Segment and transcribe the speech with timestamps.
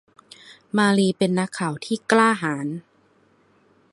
[0.77, 2.67] มารีเป็นนักข่าวที่กล้าหาญ